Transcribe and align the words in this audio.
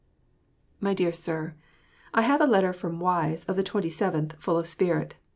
MY 0.79 0.95
DEAR 0.95 1.11
SIR: 1.11 1.53
I 2.11 2.23
have 2.23 2.41
a 2.41 2.47
letter 2.47 2.73
from 2.73 2.99
Wise, 2.99 3.45
of 3.45 3.55
the 3.55 3.61
27th, 3.61 4.33
full 4.39 4.57
of 4.57 4.65
spirit. 4.65 5.13